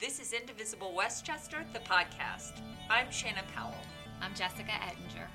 [0.00, 2.62] This is Indivisible Westchester, the podcast.
[2.88, 3.74] I'm Shannon Powell.
[4.22, 5.28] I'm Jessica Ettinger.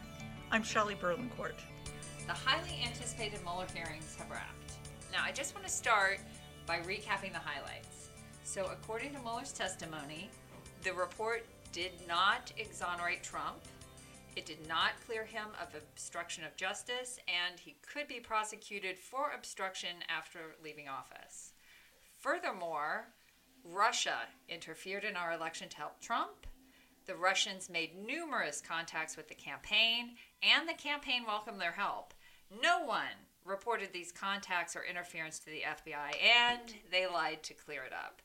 [0.50, 1.60] I'm Shelley Berlincourt.
[2.26, 4.74] The highly anticipated Mueller hearings have wrapped.
[5.14, 6.20] Now, I just want to start
[6.66, 8.10] by recapping the highlights.
[8.44, 10.32] So, according to Mueller's testimony,
[10.82, 13.60] the report did not exonerate Trump.
[14.36, 19.30] It did not clear him of obstruction of justice, and he could be prosecuted for
[19.30, 21.52] obstruction after leaving office.
[22.18, 23.10] Furthermore,
[23.66, 26.46] Russia interfered in our election to help Trump.
[27.08, 30.12] The Russians made numerous contacts with the campaign,
[30.44, 32.14] and the campaign welcomed their help.
[32.62, 37.84] No one reported these contacts or interference to the FBI, and they lied to clear
[37.84, 38.22] it up,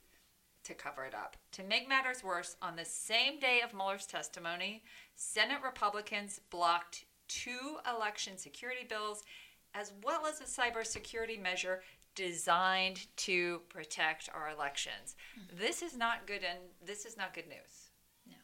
[0.64, 1.37] to cover it up.
[1.52, 4.83] To make matters worse, on the same day of Mueller's testimony,
[5.14, 9.25] Senate Republicans blocked two election security bills,
[9.74, 11.83] as well as a cybersecurity measure
[12.15, 15.16] designed to protect our elections.
[15.38, 15.59] Mm-hmm.
[15.59, 17.91] This is not good, and this is not good news.
[18.27, 18.34] No.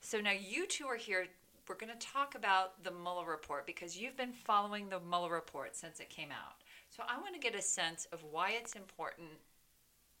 [0.00, 1.26] So now you two are here.
[1.68, 5.74] We're going to talk about the Mueller report because you've been following the Mueller report
[5.74, 6.62] since it came out.
[6.90, 9.30] So I want to get a sense of why it's important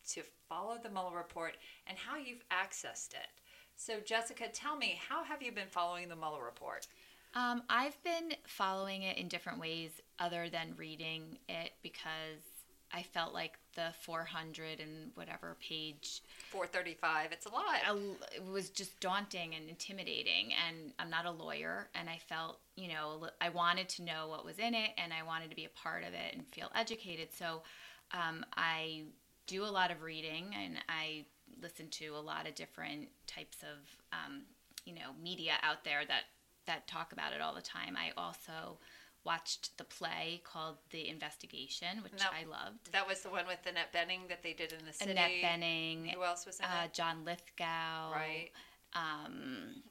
[0.08, 3.28] to follow the Mueller report and how you've accessed it.
[3.76, 6.86] So Jessica, tell me, how have you been following the Mueller report?
[7.34, 12.40] Um, I've been following it in different ways other than reading it because
[12.92, 17.64] I felt like the 400 and whatever page 435 it's a lot.
[18.34, 22.88] it was just daunting and intimidating and I'm not a lawyer and I felt you
[22.88, 25.70] know I wanted to know what was in it and I wanted to be a
[25.70, 27.62] part of it and feel educated so
[28.12, 29.02] um, I
[29.46, 31.24] do a lot of reading and I
[31.60, 33.78] listen to a lot of different types of
[34.12, 34.42] um,
[34.84, 36.22] you know media out there that
[36.66, 37.96] that talk about it all the time.
[37.96, 38.78] I also
[39.26, 42.92] watched the play called The Investigation, which I loved.
[42.92, 45.10] That was the one with Annette Bening that they did in the city.
[45.10, 46.14] Annette Bening.
[46.14, 46.94] Who else was in uh, it?
[46.94, 48.12] John Lithgow.
[48.12, 48.50] Right.
[48.94, 49.82] Um,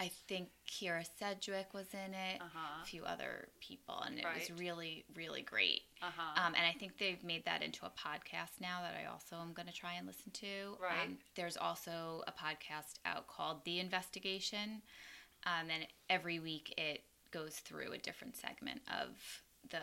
[0.00, 2.40] I think Kyra Sedgwick was in it.
[2.40, 2.82] Uh-huh.
[2.82, 4.38] A few other people, and it right.
[4.38, 5.82] was really, really great.
[6.02, 6.46] Uh-huh.
[6.46, 9.52] Um, and I think they've made that into a podcast now that I also am
[9.52, 10.76] going to try and listen to.
[10.82, 11.06] Right.
[11.06, 14.82] Um, there's also a podcast out called The Investigation.
[15.46, 19.78] Um, and every week it goes through a different segment of the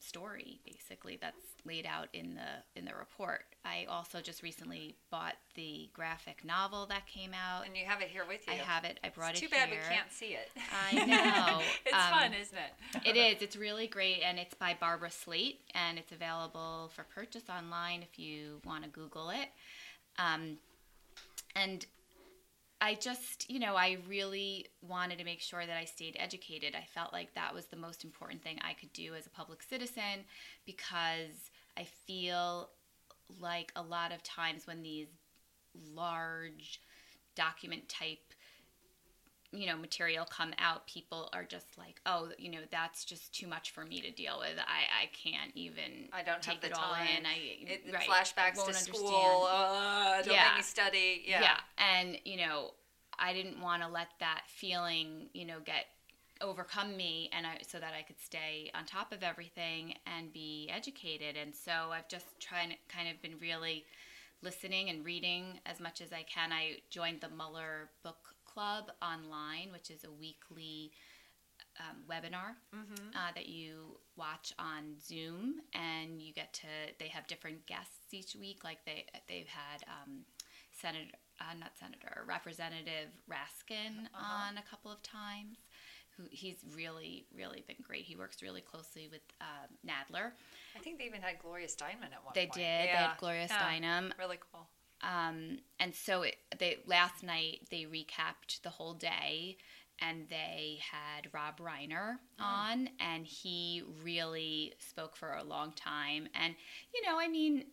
[0.00, 3.44] story basically that's laid out in the in the report.
[3.64, 7.66] I also just recently bought the graphic novel that came out.
[7.66, 8.54] And you have it here with you.
[8.54, 8.98] I have it.
[9.04, 9.80] I brought it's it too bad here.
[9.88, 10.50] we can't see it.
[10.90, 11.60] I know.
[11.84, 13.08] it's um, fun, isn't it?
[13.08, 13.42] it is.
[13.42, 18.18] It's really great and it's by Barbara Slate and it's available for purchase online if
[18.18, 19.48] you want to Google it.
[20.18, 20.58] Um,
[21.54, 21.84] and
[22.80, 26.74] I just, you know, I really wanted to make sure that I stayed educated.
[26.74, 29.62] I felt like that was the most important thing I could do as a public
[29.62, 30.24] citizen
[30.64, 32.70] because I feel
[33.38, 35.08] like a lot of times when these
[35.94, 36.80] large
[37.36, 38.29] document type
[39.52, 43.46] you know material come out people are just like oh you know that's just too
[43.46, 44.56] much for me to deal with.
[44.58, 46.84] I i can't even i don't take have the it time.
[46.84, 47.26] all in.
[47.26, 48.96] i it, right, flashbacks to understand.
[48.96, 50.48] school uh, don't yeah.
[50.48, 51.22] make me study.
[51.26, 51.40] Yeah.
[51.42, 51.56] Yeah.
[51.78, 52.72] And you know
[53.18, 55.86] i didn't want to let that feeling you know get
[56.42, 60.70] overcome me and I, so that i could stay on top of everything and be
[60.74, 61.36] educated.
[61.36, 63.84] And so i've just tried kind of been really
[64.42, 66.52] listening and reading as much as i can.
[66.52, 70.92] I joined the mueller book Club online, which is a weekly
[71.78, 73.08] um, webinar mm-hmm.
[73.14, 76.66] uh, that you watch on Zoom, and you get to.
[76.98, 78.64] They have different guests each week.
[78.64, 80.20] Like they they've had um,
[80.72, 84.48] Senator, uh, not Senator, Representative Raskin uh-huh.
[84.48, 85.58] on a couple of times.
[86.16, 88.04] Who he's really really been great.
[88.04, 90.32] He works really closely with uh, Nadler.
[90.76, 92.54] I think they even had Gloria Steinem at one they point.
[92.54, 92.62] Did.
[92.62, 92.84] Yeah.
[92.84, 93.58] They had Gloria yeah.
[93.58, 94.12] Steinem.
[94.18, 94.66] Really cool.
[95.02, 99.56] Um, and so it, they last night they recapped the whole day,
[100.00, 102.44] and they had Rob Reiner mm.
[102.44, 106.28] on, and he really spoke for a long time.
[106.34, 106.54] And
[106.94, 107.64] you know, I mean,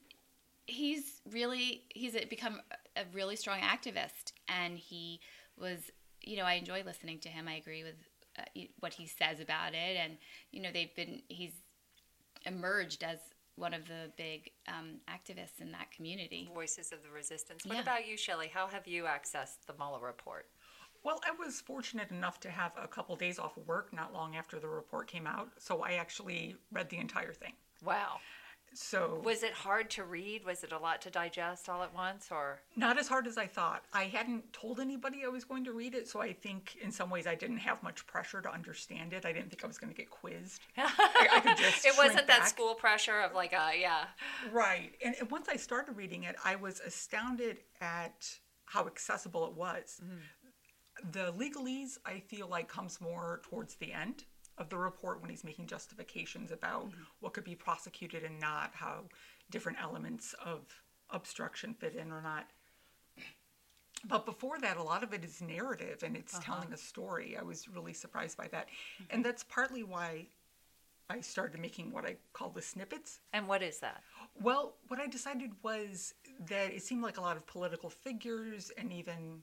[0.65, 2.61] he's really he's become
[2.95, 5.19] a really strong activist, and he
[5.57, 5.79] was.
[6.23, 7.47] You know, I enjoy listening to him.
[7.47, 7.95] I agree with
[8.37, 10.17] uh, what he says about it, and
[10.51, 11.53] you know, they've been he's
[12.45, 13.19] emerged as
[13.57, 16.49] one of the big um, activists in that community.
[16.53, 17.65] Voices of the resistance.
[17.65, 17.81] What Yeah.
[17.81, 18.47] about you, Shelley?
[18.53, 20.47] How have you accessed the Mueller report?
[21.03, 24.35] Well, I was fortunate enough to have a couple days off of work not long
[24.35, 27.53] after the report came out, so I actually read the entire thing.
[27.83, 28.19] Wow.
[28.73, 30.45] So Was it hard to read?
[30.45, 33.47] Was it a lot to digest all at once, or not as hard as I
[33.47, 33.83] thought.
[33.93, 37.09] I hadn't told anybody I was going to read it, so I think in some
[37.09, 39.25] ways I didn't have much pressure to understand it.
[39.25, 40.61] I didn't think I was going to get quizzed.
[40.77, 41.55] I, I
[41.85, 42.47] it wasn't that back.
[42.47, 44.05] school pressure of like a yeah.
[44.51, 44.91] Right.
[45.03, 48.29] And and once I started reading it, I was astounded at
[48.65, 50.01] how accessible it was.
[50.03, 51.11] Mm-hmm.
[51.11, 54.25] The legalese, I feel like, comes more towards the end
[54.57, 57.01] of the report when he's making justifications about mm-hmm.
[57.19, 59.01] what could be prosecuted and not, how
[59.51, 60.61] different elements of
[61.11, 62.47] obstruction fit in or not.
[64.05, 66.43] But before that, a lot of it is narrative and it's uh-huh.
[66.43, 67.35] telling a story.
[67.39, 68.67] I was really surprised by that.
[68.67, 69.03] Mm-hmm.
[69.15, 70.27] And that's partly why
[71.09, 73.21] I started making what I call the snippets.
[73.33, 74.03] And what is that?
[74.39, 76.13] Well, what I decided was
[76.47, 79.41] that it seemed like a lot of political figures and even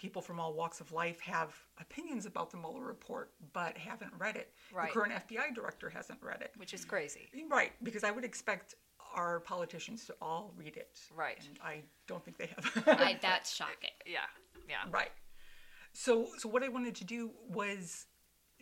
[0.00, 4.34] people from all walks of life have opinions about the Mueller report, but haven't read
[4.34, 4.50] it.
[4.72, 4.88] Right.
[4.88, 6.52] The current FBI director hasn't read it.
[6.56, 7.28] Which is crazy.
[7.50, 8.76] Right, because I would expect
[9.14, 10.98] our politicians to all read it.
[11.14, 11.38] Right.
[11.46, 12.84] And I don't think they have.
[12.86, 13.90] I, that's shocking.
[14.06, 14.20] Yeah.
[14.68, 14.88] Yeah.
[14.90, 15.10] Right.
[15.92, 18.06] So so what I wanted to do was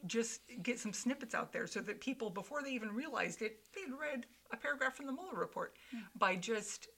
[0.07, 3.93] just get some snippets out there so that people before they even realized it, they'd
[3.93, 5.99] read a paragraph from the Mueller report hmm.
[6.17, 6.89] by just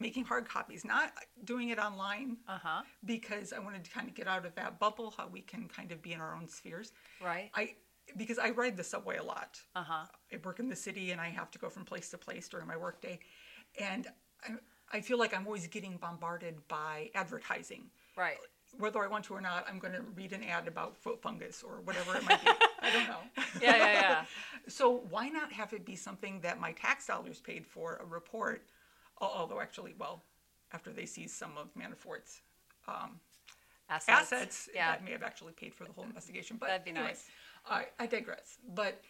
[0.00, 1.12] making hard copies, not
[1.44, 2.82] doing it online Uh huh.
[3.04, 5.92] because I wanted to kind of get out of that bubble, how we can kind
[5.92, 6.92] of be in our own spheres.
[7.22, 7.50] Right.
[7.54, 7.74] I
[8.16, 9.60] because I ride the subway a lot.
[9.76, 10.06] Uh huh.
[10.32, 12.66] I work in the city and I have to go from place to place during
[12.66, 13.20] my workday.
[13.78, 14.08] And
[14.42, 14.54] I,
[14.92, 17.84] I feel like I'm always getting bombarded by advertising.
[18.16, 18.38] Right.
[18.78, 21.62] Whether I want to or not, I'm going to read an ad about foot fungus
[21.62, 22.50] or whatever it might be.
[22.80, 23.20] I don't know.
[23.60, 23.76] Yeah.
[23.76, 23.92] Yeah.
[23.92, 24.24] Yeah.
[24.68, 28.62] So why not have it be something that my tax dollars paid for, a report,
[29.20, 30.22] although actually, well,
[30.72, 32.40] after they seize some of Manafort's
[33.88, 34.32] Assets.
[34.32, 34.92] assets, Yeah.
[34.92, 36.56] that may have actually paid for the whole investigation.
[36.58, 37.28] But That'd be nice.
[37.66, 38.58] I, I digress.
[38.74, 39.02] But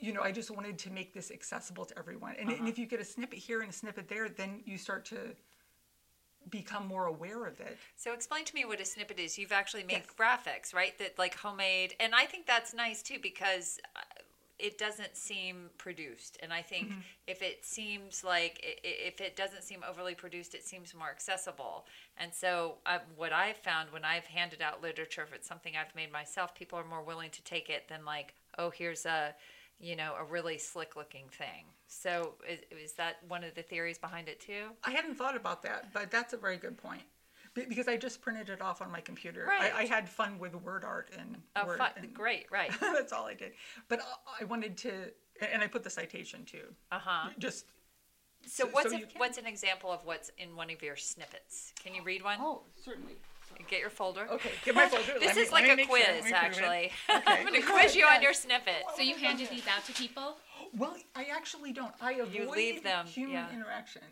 [0.00, 2.36] you know, I just wanted to make this accessible to everyone.
[2.38, 2.58] And, Uh-huh.
[2.58, 5.34] and if you get a snippet here and a snippet there, then you start to
[6.50, 7.76] become more aware of it.
[7.96, 9.36] So explain to me what a snippet is.
[9.38, 10.14] You've actually made Yes.
[10.16, 10.96] graphics, right?
[10.98, 14.00] That like homemade, and I think that's nice too because uh,
[14.58, 16.36] it doesn't seem produced.
[16.42, 17.00] And I think Mm-hmm.
[17.26, 21.10] if it seems like i- i- if it doesn't seem overly produced, it seems more
[21.10, 21.86] accessible.
[22.16, 25.94] And so uh, what I've found when I've handed out literature, if it's something I've
[25.94, 29.34] made myself, people are more willing to take it than like, oh, here's a
[29.80, 31.64] you know a really slick looking thing.
[31.86, 34.70] So is, is that one of the theories behind it too?
[34.82, 37.02] I hadn't thought about that, but that's a very good point.
[37.58, 39.44] Be- Because I just printed it off on my computer.
[39.46, 39.72] Right.
[39.74, 41.78] I, I had fun with word art and Oh, Word.
[41.78, 41.90] fun.
[41.96, 42.70] and- great, right?
[42.80, 43.52] that's all I did.
[43.88, 44.92] But I- I wanted to,
[45.52, 46.74] and I put the citation too.
[46.92, 47.30] Uh huh.
[47.38, 47.66] Just
[48.46, 50.96] So So- what's so a, can- what's an example of what's in one of your
[50.96, 51.72] snippets?
[51.82, 52.38] Can you read one?
[52.40, 53.14] oh, certainly.
[53.68, 54.28] Get your folder.
[54.30, 55.14] Okay, get my folder.
[55.18, 55.96] This Let me- is let like a make sure.
[55.96, 56.34] Quiz, me prove it.
[56.34, 56.92] actually.
[57.10, 57.22] Okay.
[57.26, 58.84] I'm going to quiz you on your snippet.
[58.94, 60.36] So you handed these out to people?
[60.76, 61.92] Well, I actually don't.
[62.00, 63.52] I avoid leave them, human yeah.
[63.52, 64.02] interaction.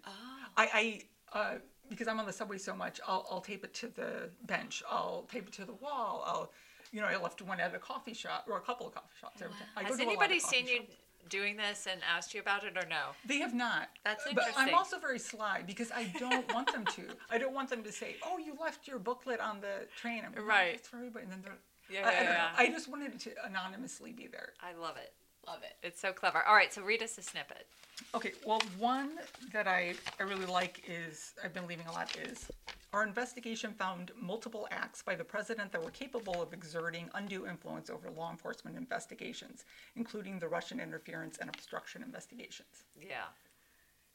[0.57, 1.01] I,
[1.33, 1.55] I uh,
[1.89, 4.83] because I'm on the subway so much, I'll, I'll tape it to the bench.
[4.91, 6.25] I'll tape it to the wall.
[6.27, 6.53] I'll,
[6.93, 9.43] you know, I left one at a coffee shop or a couple of coffee shops
[9.43, 9.69] every time.
[9.77, 10.95] I go Has to a lot of anybody coffee seen you shops.
[11.29, 13.09] doing this and asked you about it or no?
[13.27, 13.89] They have not.
[14.05, 14.75] That's But I'm interesting.
[14.75, 17.03] also very sly because I don't want them to.
[17.31, 20.33] I don't want them to say, "Oh, you left your booklet on the train." I'm
[20.33, 20.75] like, "No, Right.
[20.75, 21.25] It's for everybody.
[21.25, 21.59] And then they're.
[21.89, 22.33] Yeah, I, I yeah, don't know.
[22.33, 22.51] yeah.
[22.57, 24.55] I just wanted it to anonymously be there.
[24.61, 25.13] I love it.
[25.47, 25.77] Love it.
[25.83, 26.43] It's so clever.
[26.47, 27.67] All right, so read us a snippet.
[28.15, 29.13] Okay, well, one
[29.53, 32.51] that I, I really like is, I've been leaving a lot, is
[32.93, 37.91] our investigation found multiple acts by the president that were capable of exerting undue influence
[37.91, 39.65] over law enforcement investigations,
[39.97, 42.85] including the Russian interference and obstruction investigations.
[43.01, 43.27] Yeah.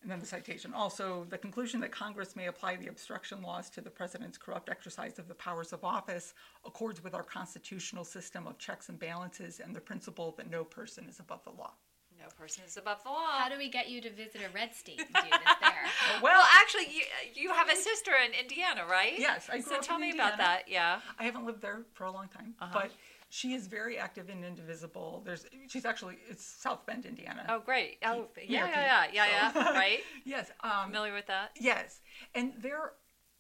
[0.02, 0.74] And then the citation.
[0.74, 5.20] Also, the conclusion that Congress may apply the obstruction laws to the president's corrupt exercise
[5.20, 6.34] of the powers of office
[6.66, 11.06] accords with our constitutional system of checks and balances and the principle that no person
[11.08, 11.74] is above the law.
[12.20, 13.30] No person is above the law.
[13.32, 16.20] How do we get you to visit a red state and do this there?
[16.24, 17.02] well, actually, you,
[17.36, 19.14] you have a sister in Indiana, right?
[19.18, 20.30] Yes, I grew So up tell in me Indiana.
[20.34, 20.64] about that.
[20.68, 21.00] Yeah.
[21.20, 22.72] I haven't lived there for a long time, Uh-huh.
[22.74, 22.92] but
[23.32, 25.22] she is very active in Indivisible.
[25.26, 27.46] There's she's actually it's South Bend, Indiana.
[27.48, 27.98] Oh, great.
[28.04, 29.72] Oh, yeah, yeah, yeah, yeah, so- yeah.
[29.74, 30.00] Right.
[30.26, 31.52] Yes, um, Familiar with that?
[31.60, 32.02] yes,
[32.36, 32.92] and there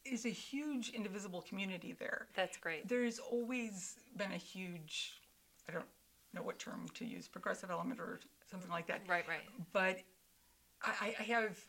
[0.05, 2.27] is a huge Indivisible community there.
[2.35, 2.87] That's great.
[2.87, 5.13] There's always been a huge,
[5.69, 5.85] I don't
[6.33, 8.19] know what term to use, progressive element or
[8.49, 9.01] something like that.
[9.07, 9.41] Right, right.
[9.73, 9.99] But
[10.83, 11.59] I, I have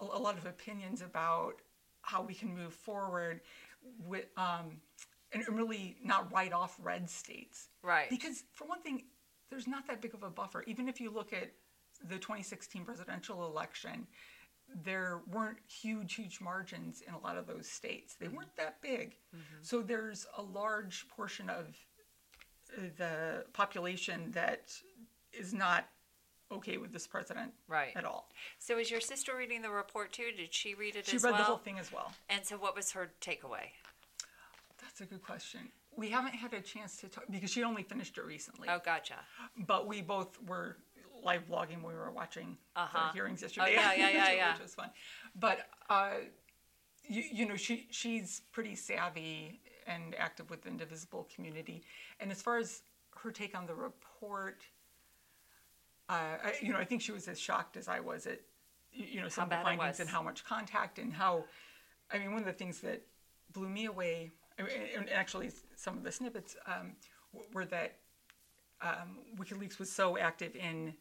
[0.00, 1.54] a, a lot of opinions about
[2.02, 3.40] how we can move forward
[4.04, 4.80] with um,
[5.32, 7.68] and really not write off red states.
[7.82, 8.08] Right.
[8.10, 9.04] Because for one thing,
[9.50, 10.62] there's not that big of a buffer.
[10.66, 11.52] Even if you look at
[12.08, 14.06] the 2016 presidential election,
[14.84, 18.14] there weren't huge, huge margins in a lot of those states.
[18.18, 19.16] They weren't that big.
[19.60, 21.66] So there's a large portion of
[22.78, 24.72] uh, the population that
[25.32, 25.86] is not
[26.50, 27.92] okay with this president Right.
[27.96, 28.28] at all.
[28.58, 30.30] So is your sister reading the report too?
[30.36, 31.36] Did she read it She read well?
[31.38, 32.12] the whole thing as well.
[32.28, 33.68] And so what was her takeaway?
[35.02, 35.60] That's a good question.
[35.96, 38.68] We haven't had a chance to talk because she only finished it recently.
[38.70, 39.16] Oh, gotcha.
[39.66, 40.76] But we both were
[41.24, 43.08] live blogging when we were watching Uh-huh.
[43.08, 43.66] the hearings yesterday.
[43.70, 44.52] Oh, yeah, yeah, yeah, which, yeah.
[44.52, 44.90] Which was fun.
[45.34, 46.10] But uh,
[47.08, 51.82] you, you know, she she's pretty savvy and active with the indivisible community.
[52.20, 52.82] And as far as
[53.16, 54.62] her take on the report,
[56.08, 56.12] uh,
[56.44, 58.40] I, you know, I think she was as shocked as I was at,
[58.92, 61.44] you know, some of the findings and how much contact and how,
[62.12, 63.02] I mean, one of the things that
[63.52, 64.30] blew me away,
[64.96, 66.92] and actually some of the snippets um,
[67.52, 67.96] were that
[68.80, 70.94] um, WikiLeaks was so active in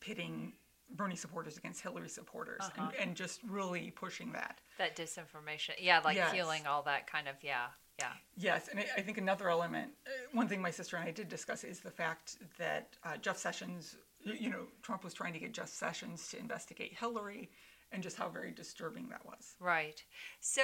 [0.00, 0.52] pitting
[0.90, 2.90] Bernie supporters against Hillary supporters Uh-huh.
[2.98, 4.60] and, and just really pushing that.
[4.78, 5.72] That disinformation.
[5.80, 6.32] Yeah, like Yes.
[6.32, 7.66] healing all that kind of, yeah,
[7.98, 8.12] yeah.
[8.36, 11.64] Yes, and I- think another element, uh, one thing my sister and I did discuss
[11.64, 15.68] is the fact that uh, Jeff Sessions, you know, Trump was trying to get Jeff
[15.68, 17.50] Sessions to investigate Hillary
[17.92, 19.56] and just how very disturbing that was.
[19.60, 20.02] Right.
[20.40, 20.62] So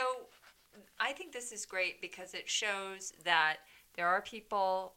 [1.04, 3.58] I think this is great because it shows that
[3.94, 4.94] there are people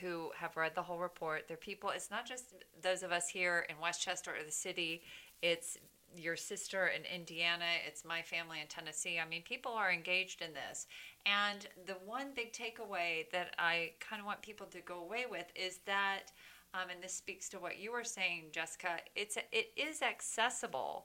[0.00, 1.46] who have read the whole report.
[1.46, 5.02] There are people, it's not just those of us here in Westchester or the city,
[5.42, 5.76] it's
[6.16, 9.20] your sister in Indiana, it's my family in Tennessee.
[9.22, 10.86] I mean, people are engaged in this.
[11.26, 15.52] And the one big takeaway that I kind of want people to go away with
[15.54, 16.32] is that,
[16.72, 21.04] um, and this speaks to what you were saying, Jessica, it's it is accessible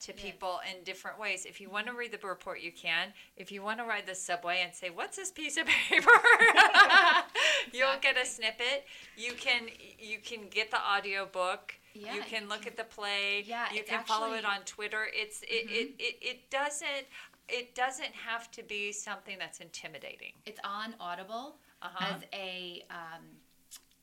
[0.00, 1.44] to people in different ways.
[1.44, 3.08] If you want to read the report, you can.
[3.36, 6.10] If you want to ride the subway and say, "What's this piece of paper?"
[7.72, 8.84] You'll get a snippet.
[9.16, 11.74] You can you can get the audio book.
[11.94, 13.42] Yeah, you can look can- at the play.
[13.46, 14.46] Yeah, you can follow it Mm-hmm.
[14.60, 15.06] on Twitter.
[15.12, 17.06] It's it, it, it, it doesn't
[17.48, 20.32] it doesn't have to be something that's intimidating.
[20.46, 22.14] It's on Audible Uh-huh.
[22.16, 23.24] as a um,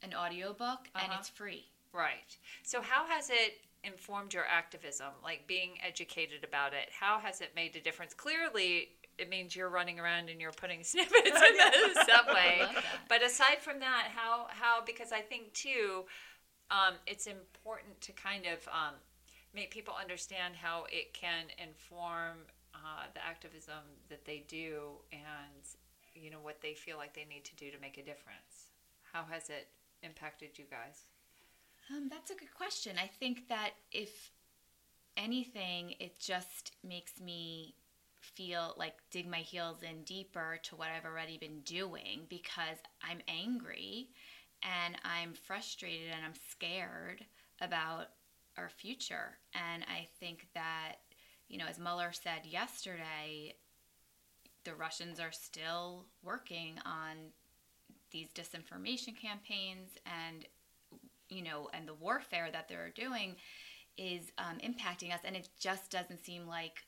[0.04, 1.18] an audiobook and Uh-huh.
[1.20, 1.66] it's free.
[1.96, 2.38] Right.
[2.64, 6.90] So how has it informed your activism, like being educated about it?
[6.92, 8.14] How has it made a difference?
[8.14, 12.60] Clearly, it means you're running around and you're putting snippets in the subway.
[12.60, 12.84] I love that.
[13.08, 16.04] But aside from that, how how because I think too,
[16.70, 18.96] um, it's important to kind of um,
[19.54, 22.40] make people understand how it can inform
[22.74, 25.64] uh, the activism that they do and
[26.14, 28.74] you know what they feel like they need to do to make a difference.
[29.14, 29.68] How has it
[30.04, 31.06] impacted you guys?
[31.92, 32.98] Um, that's a good question.
[32.98, 34.32] I think that if
[35.18, 37.76] anything, it just makes me
[38.22, 42.78] feel like dig my heels in deeper to what I've already been doing because
[43.08, 44.10] I'm angry
[44.64, 47.24] and I'm frustrated and I'm scared
[47.62, 48.08] about
[48.58, 49.38] our future.
[49.54, 50.96] And I think that,
[51.48, 53.56] you know, as Mueller said yesterday,
[54.64, 57.32] the Russians are still working on
[58.12, 60.46] these disinformation campaigns and
[61.30, 63.36] you know, and the warfare that they're doing
[63.98, 66.84] is um, impacting us, and it just doesn't seem like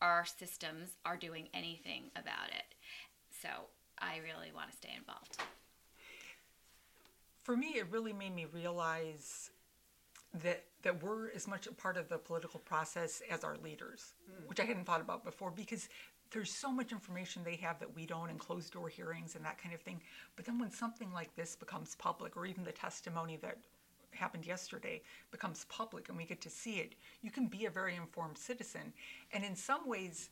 [0.00, 2.74] our systems are doing anything about it.
[3.42, 3.48] So
[3.98, 5.36] I really want to stay involved.
[7.42, 9.50] For me, it really made me realize
[10.42, 14.14] that that we're as much a part of the political process as our leaders,
[14.46, 15.88] which I hadn't thought about before because
[16.32, 19.60] there's so much information they have that we don't in closed door hearings and that
[19.60, 20.00] kind of thing.
[20.36, 23.58] But then when something like this becomes public, or even the testimony that
[24.12, 27.96] happened yesterday becomes public and we get to see it, you can be a very
[27.96, 28.92] informed citizen.
[29.32, 30.30] And in some ways,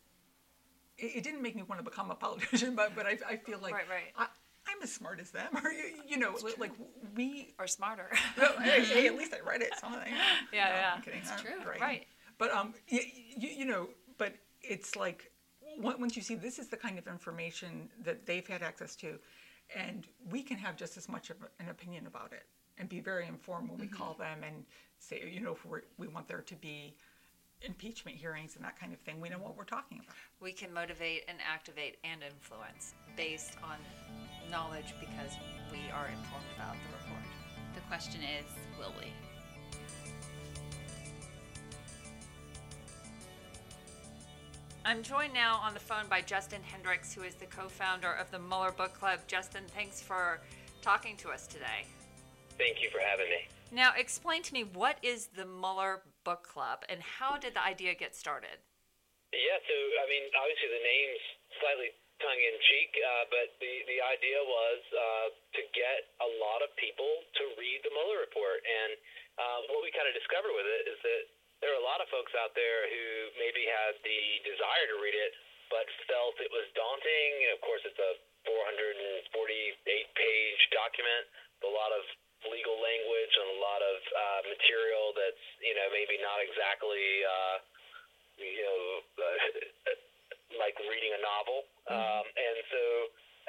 [0.97, 3.59] it, it didn't make me want to become a politician, but but I, I feel
[3.61, 4.12] like Right, right.
[4.17, 4.26] I,
[4.69, 6.73] I'm as smart as them, or you, you know, li- like
[7.17, 8.11] we are smarter?
[8.62, 9.73] hey, hey, at least I read it.
[9.78, 10.12] Something.
[10.52, 10.93] Yeah, no, yeah.
[10.95, 11.21] I'm kidding.
[11.21, 11.52] It's I'm true.
[11.64, 11.83] bragging.
[11.83, 12.07] Right.
[12.37, 13.00] But um, you,
[13.37, 13.88] you, you know,
[14.19, 15.31] but it's like
[15.81, 19.19] once you see this is the kind of information that they've had access to,
[19.75, 22.47] and we can have just as much of an opinion about it
[22.79, 23.97] and be very informed when we mm-hmm.
[23.97, 24.65] call them and
[24.99, 26.95] say, you know, if we're, we want there to be
[27.63, 29.21] impeachment hearings and that kind of thing.
[29.21, 30.15] We know what we're talking about.
[30.41, 33.77] we can motivate and activate and influence based on
[34.51, 35.37] knowledge because
[35.73, 37.27] we are informed about the report.
[37.75, 38.47] The question is,
[38.79, 39.13] will we?
[44.88, 48.33] I'm joined now on the phone by Justin Hendrix, who is the co founder of
[48.33, 49.21] the Mueller Book Club.
[49.28, 50.40] Justin, thanks for
[50.80, 51.85] talking to us today.
[52.57, 53.52] Thank you for having me.
[53.68, 57.92] Now, explain to me what is the Mueller Book Club and how did the idea
[57.92, 58.64] get started?
[59.28, 61.25] Yeah, so I mean, obviously the name's
[61.61, 61.92] slightly
[62.25, 66.73] tongue in cheek, uh, but the the idea was uh, to get a lot of
[66.80, 68.97] people to read the Mueller report, and
[69.37, 71.38] uh, what we kind of discovered with it is that there are a
[71.88, 73.04] lot of folks out there who
[73.40, 75.33] maybe had the desire to read it,
[75.73, 77.33] but felt it was daunting.
[77.57, 78.12] Of course, it's a
[78.45, 79.33] 448
[80.12, 81.25] page document,
[81.64, 82.04] a lot of
[82.52, 87.02] legal language and a lot of uh, material that's you know maybe not exactly.
[87.25, 87.57] Uh,
[88.38, 88.80] you know,
[89.18, 89.37] uh,
[90.62, 91.66] like reading a novel.
[91.90, 92.83] Um, and so,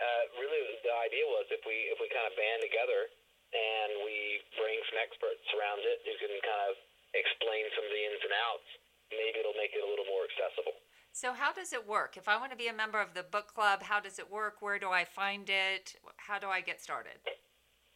[0.02, 3.10] uh, really, the idea was if we if we kind of band together
[3.50, 6.76] and we bring some experts around it who can kind of
[8.48, 10.76] explain some of the ins and outs, maybe it'll make it a little more accessible.
[11.12, 12.16] So, how does it work?
[12.16, 14.62] If I want to be a member of the book club, how does it work?
[14.62, 15.98] Where do I find it?
[16.16, 17.20] How do I get started?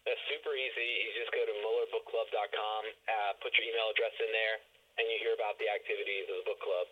[0.04, 0.90] It's super easy.
[1.08, 4.60] You just go to MuellerBookClub.com, uh, put your email address in there,
[5.00, 6.88] and you hear about the activities of the book club.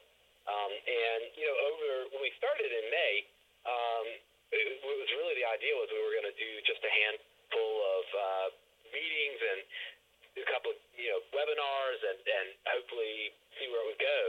[0.47, 3.13] Um, and you know, over when we started in May,
[3.67, 4.05] um,
[4.55, 7.73] it, it was really the idea was we were going to do just a handful
[7.99, 8.47] of uh,
[8.95, 9.59] meetings and
[10.41, 14.21] a couple of you know webinars and and hopefully see where it would go.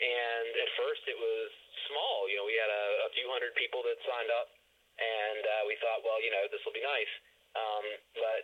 [0.00, 1.48] And at first it was
[1.92, 2.24] small.
[2.32, 4.48] You know, we had a, a few hundred people that signed up,
[4.96, 7.12] and uh, we thought, well, you know, this will be nice.
[7.52, 7.84] Um,
[8.16, 8.42] but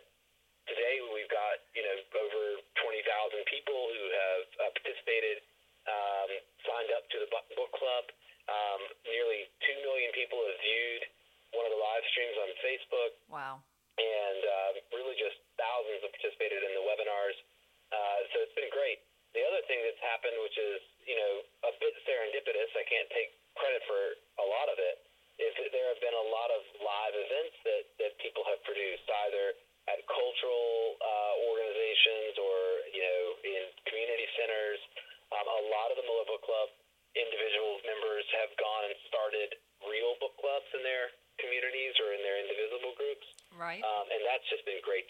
[0.69, 1.97] today we've got you know
[2.27, 3.01] over 20,000
[3.49, 5.41] people who have uh, participated,
[5.89, 6.31] um,
[6.69, 8.05] signed up to the book club.
[8.47, 8.81] Um,
[9.11, 11.03] nearly two million people have viewed
[11.51, 13.13] one of the live streams on Facebook.
[13.27, 13.55] Wow.
[13.97, 15.41] And uh, really just
[15.87, 17.39] thousands have participated in the webinars.
[17.95, 18.99] Uh, so it's been great.
[19.39, 21.33] The other thing that's happened, which is you know
[21.71, 24.01] a bit serendipitous, I can't take credit for
[24.43, 25.07] a lot of it,
[25.39, 29.07] is that there have been a lot of live events that, that people have produced,
[29.31, 29.55] either
[29.87, 32.59] at cultural uh, organizations or
[32.91, 34.83] you know in community centers.
[35.31, 36.71] Um, a lot of the Mueller Book Club
[37.15, 39.49] individual members have gone and started
[39.89, 41.09] real book clubs in their
[41.41, 43.27] communities or in their indivisible groups.
[43.57, 43.81] Right.
[43.81, 45.06] Um, and that's just been great.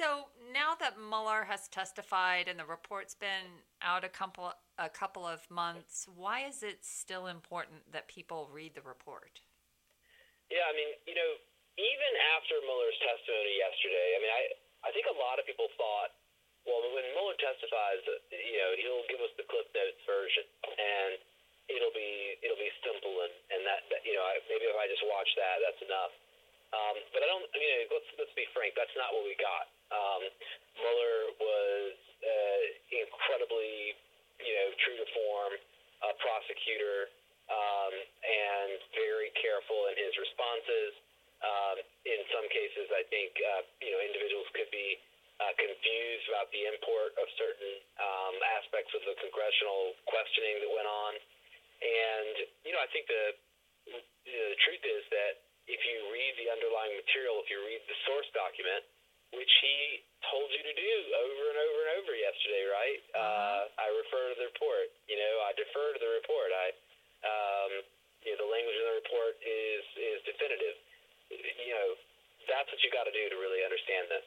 [0.00, 4.48] So now that Mueller has testified and the report's been out a couple
[4.80, 9.44] a couple of months, why is it still important that people read the report?
[10.48, 11.36] Yeah, I mean, you know,
[11.76, 14.42] even after Mueller's testimony yesterday, I mean, I
[14.88, 16.16] I think a lot of people thought,
[16.64, 18.00] well, when Muller testifies,
[18.32, 20.48] you know, he'll give us the Cliff Notes version,
[20.80, 21.20] and
[21.68, 24.88] it'll be it'll be simple, and and that, that you know, I, maybe if I
[24.88, 26.16] just watch that, that's enough.
[26.70, 27.44] Um, but I don't.
[27.50, 28.78] I mean, let's let's be frank.
[28.78, 29.68] That's not what we got.
[29.90, 30.22] Um,
[30.78, 32.62] Mueller was uh,
[32.94, 33.98] incredibly,
[34.38, 35.52] you know, true to form,
[36.06, 37.10] a prosecutor,
[37.50, 37.92] um,
[38.22, 40.96] and very careful in his responses.
[41.40, 45.00] Um, in some cases, I think uh, you know individuals could be
[45.40, 50.88] uh, confused about the import of certain um, aspects of the congressional questioning that went
[50.88, 51.12] on.
[51.80, 52.34] And
[52.68, 53.24] you know, I think the
[53.88, 57.80] you know, the truth is that if you read the underlying material, if you read
[57.88, 58.84] the source document,
[59.32, 63.00] which he told you to do over and over and over yesterday, right?
[63.14, 64.90] Uh, I refer to the report.
[65.06, 66.50] You know, I defer to the report.
[66.50, 66.66] I,
[67.24, 67.72] um,
[68.24, 70.76] you know, the language in the report is is definitive.
[71.30, 71.88] You know,
[72.50, 74.26] that's what you got to do to really understand this.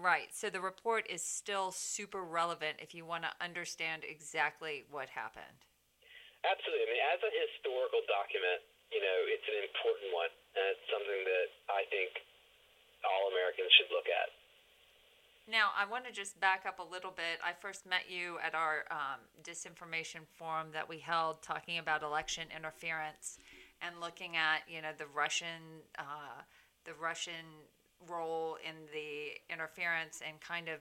[0.00, 0.32] Right.
[0.32, 5.60] So the report is still super relevant if you want to understand exactly what happened.
[6.44, 6.88] Absolutely.
[6.88, 11.20] I mean, as a historical document, you know, it's an important one, and it's something
[11.24, 12.12] that I think
[13.04, 14.28] all Americans should look at.
[15.46, 17.38] Now, I want to just back up a little bit.
[17.44, 22.48] I first met you at our um, disinformation forum that we held talking about election
[22.56, 23.38] interference
[23.82, 26.40] and looking at, you know, the Russian, uh,
[26.86, 27.44] the Russian
[28.08, 30.80] role in the interference and kind of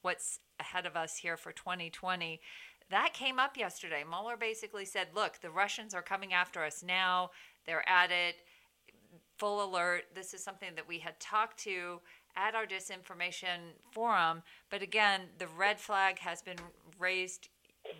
[0.00, 2.40] what's ahead of us here for 2020.
[2.90, 4.02] That came up yesterday.
[4.08, 7.30] Mueller basically said, look, the Russians are coming after us now.
[7.66, 8.36] They're at it.
[9.36, 10.04] Full alert.
[10.14, 12.00] This is something that we had talked to
[12.36, 14.42] at our disinformation forum.
[14.70, 16.58] But again, the red flag has been
[16.98, 17.48] raised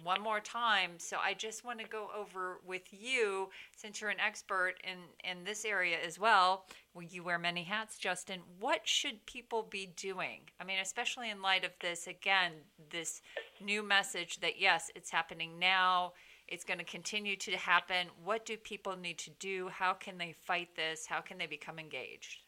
[0.03, 0.93] one more time.
[0.99, 5.45] So I just want to go over with you, since you're an expert in, in
[5.45, 6.67] this area as well.
[6.95, 8.41] Well, you wear many hats, Justin.
[8.59, 10.41] What should people be doing?
[10.61, 12.53] I mean, especially in light of this, again,
[12.91, 13.23] this
[13.61, 16.13] new message that yes, it's happening now.
[16.47, 18.09] It's going to continue to happen.
[18.25, 19.69] What do people need to do?
[19.69, 21.07] How can they fight this?
[21.07, 22.43] How can they become engaged?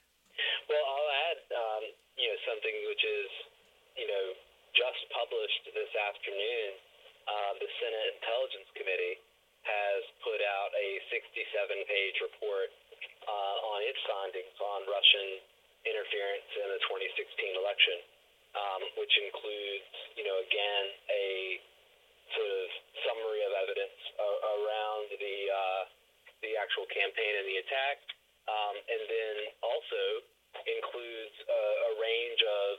[0.69, 1.83] Well, I'll add, um,
[2.19, 3.31] you know, something which is,
[3.97, 4.25] you know,
[4.77, 6.77] just published this afternoon
[7.25, 9.17] uh, the Senate Intelligence Committee
[9.65, 12.69] has put out a 67-page report
[13.25, 15.41] uh, on its findings on Russian
[15.89, 17.99] interference in the 2016 election,
[18.53, 19.89] um, which includes,
[20.21, 21.57] you know, again, a
[22.37, 22.69] sort of
[23.07, 25.83] summary of evidence uh, around the uh,
[26.43, 27.97] the actual campaign and the attack,
[28.51, 30.27] um, and then also
[30.67, 32.71] includes a, a range of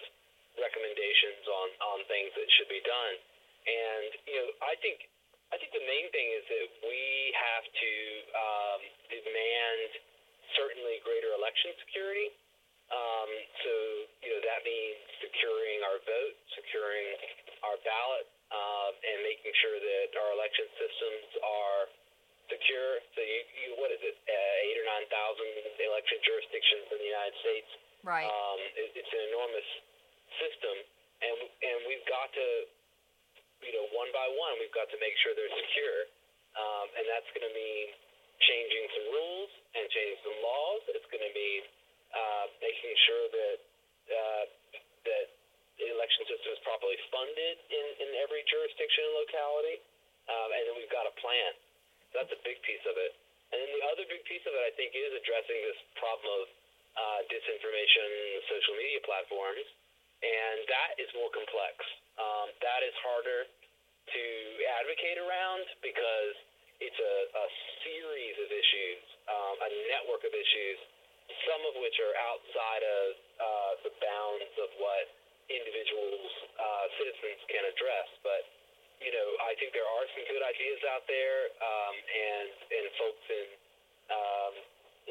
[0.60, 3.16] recommendations on, on things that should be done.
[3.64, 5.08] And you know, I think
[5.54, 7.04] I think the main thing is that we
[7.38, 7.94] have to
[8.34, 9.90] um, demand
[10.58, 12.34] certainly greater election security.
[12.92, 13.30] Um,
[13.64, 13.74] so
[14.22, 17.08] you know that means securing our vote, securing
[17.64, 21.73] our ballot, uh, and making sure that our election systems are
[22.74, 22.98] secure.
[23.14, 25.46] So you, you what is it, uh, eight or nine thousand
[25.78, 27.70] election jurisdictions in the United States?
[28.02, 28.26] Right.
[28.26, 29.70] Um, it, it's an enormous
[30.42, 30.76] system,
[31.22, 32.48] and and we've got to
[33.64, 36.12] you know, one by one, we've got to make sure they're secure.
[36.60, 37.88] um, and that's going to mean
[38.44, 40.82] changing some rules and changing some laws.
[40.92, 41.62] It's going to mean
[42.14, 43.58] uh, making sure that
[44.12, 44.44] uh,
[45.08, 45.28] that
[45.80, 49.78] the election system is properly funded in, in every jurisdiction and locality,
[50.30, 51.52] um, and then we've got a plan.
[52.14, 53.12] That's a big piece of it.
[53.54, 56.46] And then the other big piece of it, I think, is addressing this problem of
[56.94, 58.10] uh, disinformation
[58.50, 59.66] social media platforms,
[60.22, 61.76] and that is more complex.
[62.18, 63.50] Um, that is harder
[64.14, 64.24] to
[64.82, 66.34] advocate around because
[66.82, 67.46] it's a, a
[67.86, 70.78] series of issues, um, a network of issues,
[71.50, 73.08] some of which are outside of
[73.42, 75.06] uh, the bounds of what
[75.50, 78.08] individuals, uh, citizens can address.
[78.22, 78.44] But
[79.04, 83.26] you know, I think there are some good ideas out there, um, and and folks
[83.28, 83.48] in
[84.10, 84.54] um,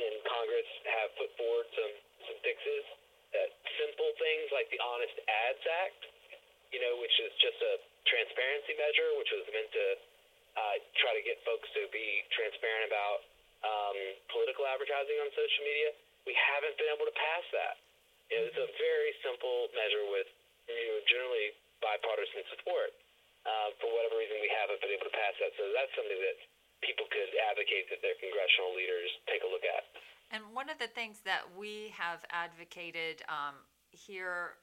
[0.01, 1.93] in Congress have put forward some
[2.29, 2.85] some fixes.
[3.33, 3.49] Uh,
[3.81, 6.01] simple things like the Honest Ads Act,
[6.69, 9.87] you know, which is just a transparency measure, which was meant to
[10.61, 13.25] uh, try to get folks to be transparent about
[13.65, 13.97] um,
[14.29, 15.97] political advertising on social media.
[16.29, 17.81] We haven't been able to pass that.
[18.29, 20.29] You know, it's a very simple measure with
[20.69, 22.93] you know, generally bipartisan support.
[23.43, 25.51] Uh, for whatever reason, we haven't been able to pass that.
[25.59, 26.39] So that's something that
[26.79, 29.83] people could advocate that their congressional leaders take a look at.
[30.31, 33.59] And one of the things that we have advocated um,
[33.91, 34.63] here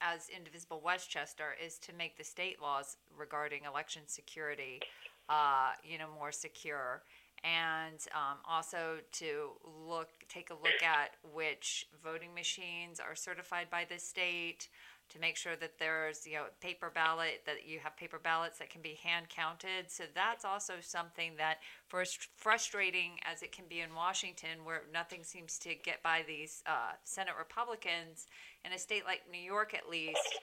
[0.00, 4.80] as Indivisible Westchester is to make the state laws regarding election security,
[5.28, 7.02] uh, you know, more secure,
[7.44, 9.50] and um, also to
[9.86, 14.68] look, take a look at which voting machines are certified by the state
[15.10, 18.70] to make sure that there's you know paper ballot that you have paper ballots that
[18.70, 19.90] can be hand counted.
[19.90, 24.82] So that's also something that for as frustrating as it can be in washington where
[24.92, 28.26] nothing seems to get by these uh, senate republicans.
[28.64, 30.40] In a state like new york at least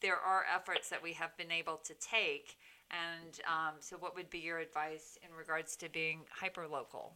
[0.00, 2.56] there are efforts that we have been able to take.
[2.90, 7.14] And um, so what would be your advice in regards to being hyper local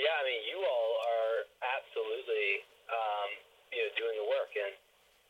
[0.00, 3.28] yeah i mean you all are absolutely um,
[3.72, 4.52] you know doing the work.
[4.52, 4.74] And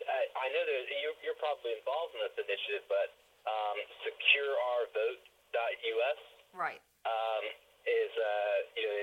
[0.09, 3.13] I, I know that you're, you're probably involved in this initiative, but
[3.47, 6.21] um, secureourvote.us
[6.55, 7.45] right um,
[7.89, 8.95] is uh, you know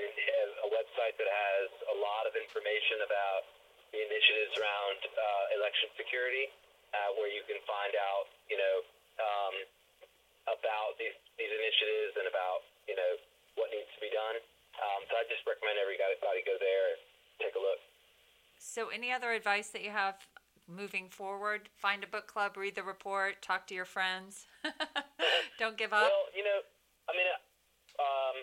[0.64, 3.44] a website that has a lot of information about
[3.92, 6.48] the initiatives around uh, election security,
[6.94, 8.76] uh, where you can find out you know
[9.20, 9.54] um,
[10.48, 13.12] about these these initiatives and about you know
[13.60, 14.40] what needs to be done.
[14.80, 17.00] Um, so I just recommend everybody go there and
[17.36, 17.76] take a look.
[18.60, 20.14] So, any other advice that you have
[20.70, 21.68] moving forward?
[21.76, 24.46] Find a book club, read the report, talk to your friends.
[25.58, 26.08] Don't give up.
[26.08, 26.62] Well, you know,
[27.08, 27.28] I mean,
[27.98, 28.36] um,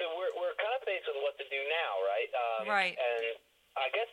[0.00, 2.30] so we're we're kind of faced with what to do now, right?
[2.32, 2.96] Um, right.
[2.96, 3.36] And
[3.76, 4.10] I guess,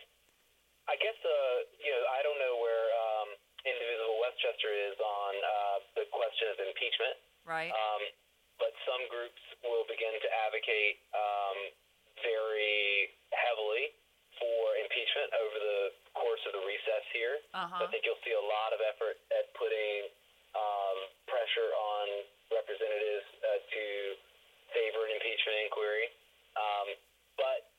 [0.85, 3.29] I guess, uh, you know, I don't know where um,
[3.65, 7.17] Indivisible Westchester is on uh, the question of impeachment.
[7.47, 7.71] Right.
[7.71, 8.03] Um,
[8.59, 11.57] but some groups will begin to advocate um,
[12.25, 13.93] very heavily
[14.41, 15.81] for impeachment over the
[16.47, 17.35] of the recess here.
[17.53, 17.83] Uh-huh.
[17.83, 20.07] I think you'll see a lot of effort at putting
[20.55, 22.05] um, pressure on
[22.49, 23.85] representatives uh, to
[24.71, 26.07] favor an impeachment inquiry.
[26.55, 26.87] Um,
[27.37, 27.69] but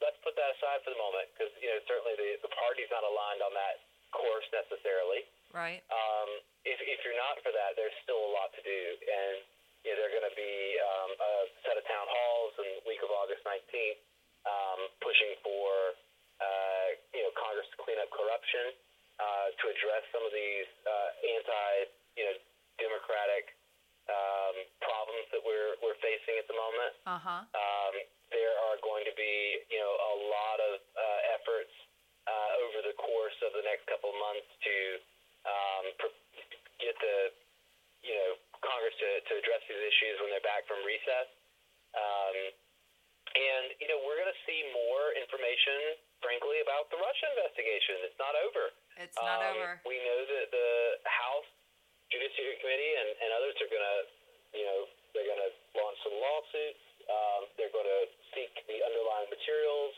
[0.00, 3.04] let's put that aside for the moment because you know certainly the, the party's not
[3.04, 5.28] aligned on that course necessarily.
[5.54, 5.82] Right.
[5.90, 6.30] Um,
[6.62, 9.42] if, if you're not for that, there's still a lot to do, and
[9.82, 11.32] you know, there are going to be um, a
[11.64, 14.00] set of town halls in the week of August 19th
[14.44, 15.96] um, pushing for
[16.40, 16.89] uh,
[17.20, 18.72] you know Congress to clean up corruption,
[19.20, 21.68] uh, to address some of these uh, anti
[22.16, 22.36] you know
[22.80, 23.52] democratic
[24.08, 26.92] um, problems that we're we're facing at the moment.
[27.04, 27.42] Uh huh.
[27.44, 27.94] Um,
[28.32, 31.74] there are going to be you know a lot of uh, efforts
[32.24, 34.76] uh, over the course of the next couple of months to
[35.44, 36.16] um, pr-
[36.80, 37.36] get the
[38.00, 41.28] you know Congress to, to address these issues when they're back from recess.
[41.92, 42.56] Um,
[43.30, 48.04] and, you know, we're going to see more information, frankly, about the Russia investigation.
[48.06, 48.64] It's not over.
[49.00, 49.68] It's not Um, over.
[49.88, 50.70] We know that the
[51.08, 51.48] House
[52.12, 53.98] Judiciary Committee and, and others are going to,
[54.56, 54.80] you know,
[55.12, 56.82] they're going to launch some lawsuits.
[57.10, 58.02] Um, they're going to
[58.36, 59.94] seek the underlying materials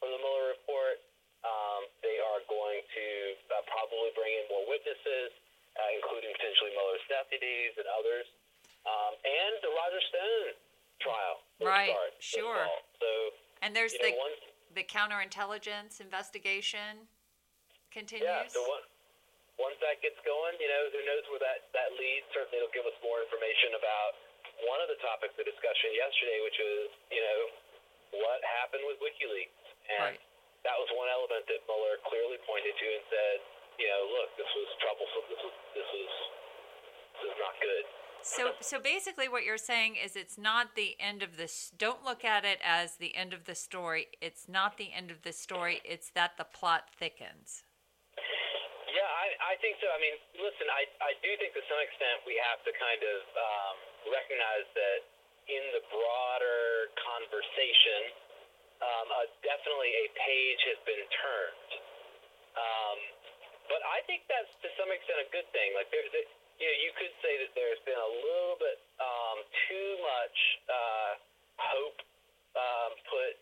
[0.00, 0.98] from the Mueller report.
[1.46, 3.06] Um, they are going to
[3.54, 5.30] uh, probably bring in more witnesses,
[5.78, 8.26] uh, including potentially Mueller's deputies and others.
[8.82, 10.54] Um, and the Roger Stone
[11.02, 11.36] trial.
[11.62, 12.66] Right, start sure.
[12.98, 13.10] So,
[13.62, 14.35] And there's you know, the once, the
[14.86, 17.06] counterintelligence investigation
[17.92, 18.26] continues.
[18.26, 18.86] yeah, so once,
[19.58, 22.26] once that gets going, you know, who knows where that, that leads.
[22.32, 24.12] Certainly it'll give us more information about
[24.68, 27.40] one of the topics of discussion yesterday, which was, you know,
[28.24, 29.52] what happened with WikiLeaks.
[29.96, 30.20] And Right.
[30.66, 33.36] that was one element that Mueller clearly pointed to and said,
[33.78, 35.24] you know, look, this was troublesome.
[35.28, 36.12] This was, this was,
[37.20, 37.84] this is not good.
[38.26, 41.70] So, so basically, what you're saying is it's not the end of this.
[41.78, 44.10] Don't look at it as the end of the story.
[44.18, 45.78] It's not the end of the story.
[45.86, 47.62] It's that the plot thickens.
[48.90, 49.86] Yeah, I, I think so.
[49.94, 53.20] I mean, listen, I, I do think to some extent we have to kind of
[53.38, 53.76] um,
[54.10, 55.00] recognize that
[55.46, 58.10] in the broader conversation,
[58.82, 61.70] um, uh, definitely a page has been turned.
[62.58, 62.98] Um,
[63.70, 65.78] but I think that's to some extent a good thing.
[65.78, 69.38] Like there, there you know, you could say that there's been a little bit um,
[69.68, 70.38] too much
[70.68, 71.12] uh,
[71.60, 71.98] hope
[72.56, 73.32] um, put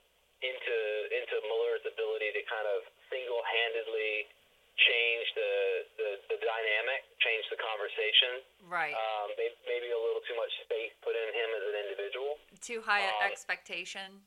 [0.42, 0.76] into
[1.14, 4.28] into Mueller's ability to kind of single-handedly
[4.74, 5.52] change the,
[5.94, 8.42] the, the dynamic, change the conversation.
[8.66, 8.90] Right.
[8.90, 12.42] Um, maybe, maybe a little too much faith put in him as an individual.
[12.58, 14.18] Too high um, expectation.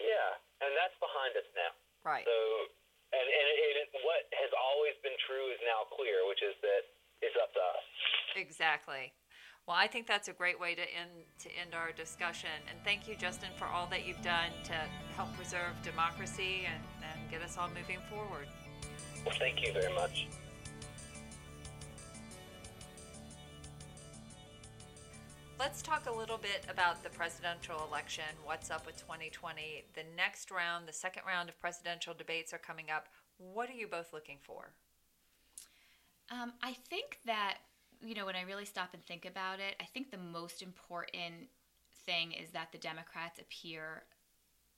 [0.00, 1.76] Yeah, and that's behind us now.
[2.08, 2.24] Right.
[2.24, 2.36] So,
[3.12, 3.48] and, and,
[3.84, 6.88] and what has always been true is now clear, which is that
[7.20, 7.84] it's up to us.
[8.36, 9.12] Exactly.
[9.66, 12.50] Well, I think that's a great way to end to end our discussion.
[12.68, 14.74] And thank you, Justin, for all that you've done to
[15.16, 18.48] help preserve democracy and, and get us all moving forward.
[19.24, 20.26] Well, thank you very much.
[25.62, 28.24] Let's talk a little bit about the presidential election.
[28.44, 29.84] What's up with 2020?
[29.94, 33.06] The next round, the second round of presidential debates are coming up.
[33.38, 34.72] What are you both looking for?
[36.32, 37.58] Um, I think that,
[38.04, 41.48] you know, when I really stop and think about it, I think the most important
[42.04, 44.02] thing is that the Democrats appear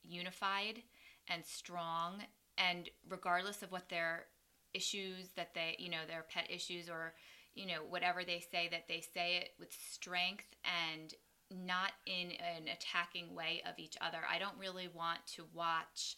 [0.02, 0.82] unified
[1.28, 2.22] and strong.
[2.58, 4.26] And regardless of what their
[4.74, 7.14] issues that they, you know, their pet issues or,
[7.54, 11.14] you know, whatever they say, that they say it with strength and
[11.50, 14.18] not in an attacking way of each other.
[14.30, 16.16] I don't really want to watch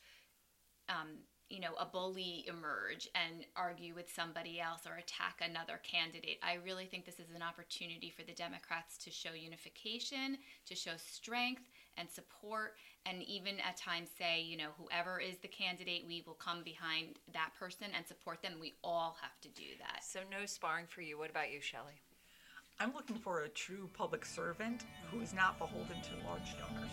[0.89, 6.39] um, you know, a bully emerge and argue with somebody else or attack another candidate.
[6.43, 10.93] I really think this is an opportunity for the Democrats to show unification, to show
[10.97, 11.63] strength
[11.97, 12.75] and support,
[13.07, 17.19] and even at times say, you know, whoever is the candidate, we will come behind
[17.33, 18.55] that person and support them.
[18.61, 20.03] We all have to do that.
[20.05, 21.17] So, no sparring for you.
[21.17, 21.95] What about you, Shelley?
[22.79, 26.93] I'm looking for a true public servant who is not beholden to large donors.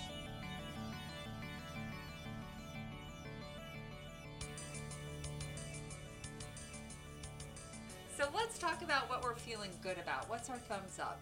[8.93, 10.29] About what we're feeling good about.
[10.29, 11.19] What's our thumbs up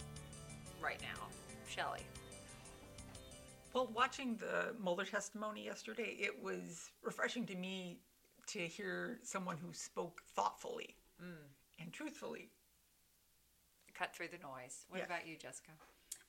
[0.82, 1.24] right now,
[1.70, 2.02] Shelley?
[3.74, 8.00] Well, watching the Mueller testimony yesterday, it was refreshing to me
[8.48, 10.96] to hear someone who spoke thoughtfully
[11.80, 12.50] and truthfully.
[13.94, 14.86] Cut through the noise.
[14.90, 15.06] What Yes.
[15.06, 15.72] about you, Jessica?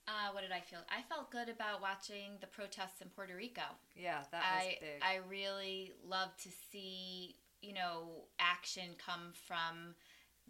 [0.06, 0.80] Uh, what did I feel?
[0.88, 3.62] I felt good about watching the protests in Puerto Rico.
[3.96, 5.02] Yeah, that was I big.
[5.02, 9.94] I really love to see you know action come from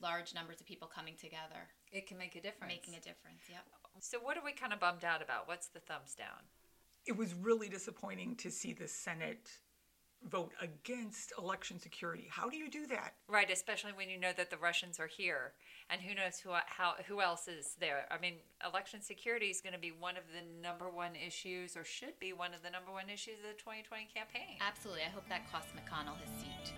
[0.00, 2.72] large numbers of people coming together, it can make a difference.
[2.72, 3.42] making a difference.
[3.48, 3.64] Yep.
[4.00, 5.46] So, what are we kind of bummed out about?
[5.48, 6.48] What's the thumbs down?
[7.06, 9.50] It was really disappointing to see the Senate
[10.28, 12.28] vote against election security.
[12.30, 13.14] How do you do that?
[13.28, 15.52] Right, especially when you know that the Russians are here,
[15.90, 18.06] and who knows who how who else is there.
[18.10, 18.34] I mean,
[18.66, 22.32] election security is going to be one of the number one issues, or should be
[22.32, 24.58] one of the number one issues of the 2020 campaign.
[24.60, 25.02] Absolutely.
[25.02, 26.72] I hope that costs McConnell his seat.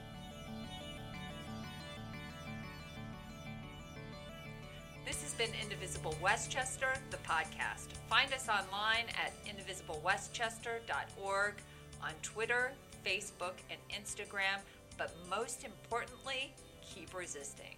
[5.38, 7.88] Been Indivisible Westchester, the podcast.
[8.08, 11.54] Find us online at indivisiblewestchester.org,
[12.02, 12.72] on Twitter,
[13.04, 14.60] Facebook, and Instagram.
[14.96, 17.74] But most importantly, keep resisting.